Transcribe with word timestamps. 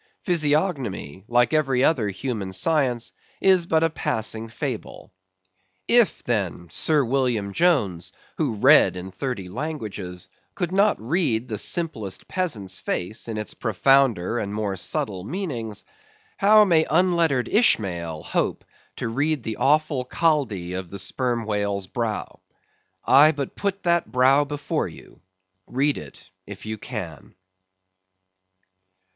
Physiognomy, 0.23 1.25
like 1.27 1.53
every 1.53 1.83
other 1.83 2.09
human 2.09 2.53
science, 2.53 3.11
is 3.39 3.67
but 3.67 3.83
a 3.83 3.89
passing 3.91 4.49
fable. 4.49 5.13
If 5.87 6.23
then, 6.23 6.71
Sir 6.71 7.05
William 7.05 7.53
Jones, 7.53 8.11
who 8.39 8.55
read 8.55 8.95
in 8.95 9.11
thirty 9.11 9.47
languages, 9.47 10.27
could 10.55 10.71
not 10.71 10.99
read 10.99 11.47
the 11.47 11.59
simplest 11.59 12.27
peasant's 12.27 12.79
face 12.79 13.27
in 13.27 13.37
its 13.37 13.53
profounder 13.53 14.39
and 14.39 14.51
more 14.51 14.75
subtle 14.75 15.23
meanings, 15.23 15.85
how 16.37 16.65
may 16.65 16.83
unlettered 16.89 17.47
Ishmael 17.47 18.23
hope 18.23 18.65
to 18.95 19.07
read 19.07 19.43
the 19.43 19.57
awful 19.57 20.05
Chaldee 20.05 20.73
of 20.73 20.89
the 20.89 20.97
Sperm 20.97 21.45
Whale's 21.45 21.85
brow? 21.85 22.39
I 23.05 23.33
but 23.33 23.55
put 23.55 23.83
that 23.83 24.11
brow 24.11 24.45
before 24.45 24.87
you. 24.87 25.21
Read 25.67 25.99
it 25.99 26.27
if 26.47 26.65
you 26.65 26.79
can. 26.79 27.35